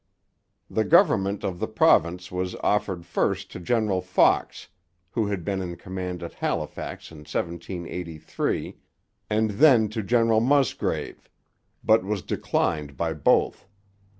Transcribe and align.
The 0.67 0.83
government 0.83 1.43
of 1.43 1.59
the 1.59 1.67
province 1.67 2.31
was 2.31 2.55
offered 2.63 3.05
first 3.05 3.51
to 3.51 3.59
General 3.59 4.01
Fox, 4.01 4.69
who 5.11 5.27
had 5.27 5.45
been 5.45 5.61
in 5.61 5.75
command 5.75 6.23
at 6.23 6.33
Halifax 6.33 7.11
in 7.11 7.19
1783, 7.19 8.77
and 9.29 9.49
then 9.51 9.89
to 9.89 10.01
General 10.01 10.39
Musgrave; 10.39 11.29
but 11.83 12.03
was 12.03 12.23
declined 12.23 12.97
by 12.97 13.13
both. 13.13 13.67